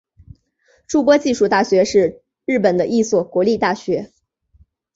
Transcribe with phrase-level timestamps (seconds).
[0.87, 4.11] 筑波技术大学是日本的一所国立大学。